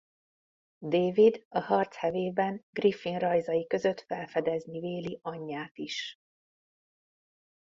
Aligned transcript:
David 0.81 1.45
a 1.49 1.59
harc 1.59 1.93
hevében 1.95 2.65
Griffin 2.71 3.17
rajzai 3.19 3.67
között 3.67 4.01
felfedezni 4.01 4.79
véli 4.79 5.19
anyját 5.21 5.77
is. 5.77 6.19